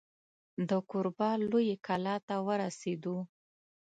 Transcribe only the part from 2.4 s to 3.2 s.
ورسېدو.